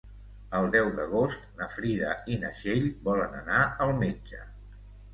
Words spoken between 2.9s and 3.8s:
volen anar